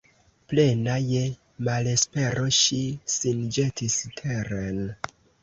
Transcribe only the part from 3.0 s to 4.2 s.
sin ĵetis